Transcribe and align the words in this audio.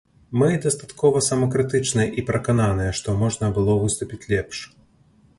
Мы 0.41 0.45
дастаткова 0.63 1.19
самакрытычныя 1.25 2.07
і 2.21 2.23
перакананыя, 2.29 2.95
што 3.01 3.15
можна 3.19 3.51
было 3.59 3.75
выступіць 3.83 4.27
лепш. 4.33 4.57